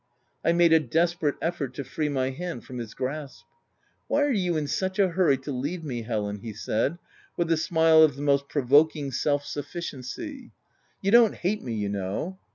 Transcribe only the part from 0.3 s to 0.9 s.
I made a